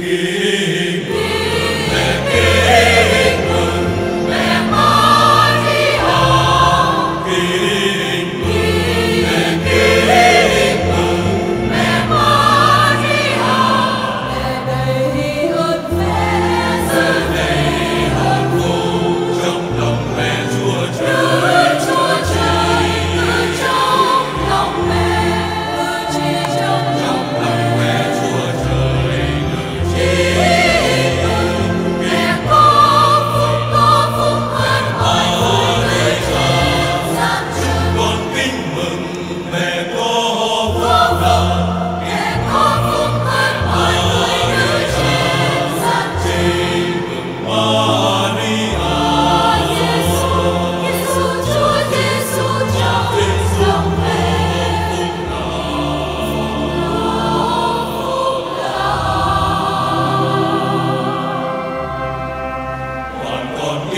Ring 0.00 0.79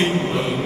England. 0.00 0.59